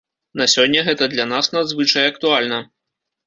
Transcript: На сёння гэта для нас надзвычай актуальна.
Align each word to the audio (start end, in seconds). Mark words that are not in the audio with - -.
На 0.39 0.45
сёння 0.53 0.81
гэта 0.87 1.09
для 1.11 1.25
нас 1.33 1.51
надзвычай 1.57 2.09
актуальна. 2.13 2.59